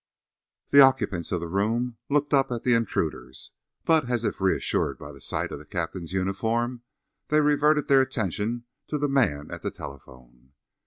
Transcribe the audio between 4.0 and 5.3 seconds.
as if reassured by the